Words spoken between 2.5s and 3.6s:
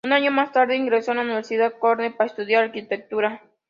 arquitectura.